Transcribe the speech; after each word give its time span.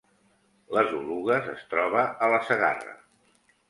Les 0.77 0.95
Oluges 1.01 1.53
es 1.53 1.69
troba 1.77 2.09
a 2.29 2.35
la 2.37 2.43
Segarra 2.53 3.01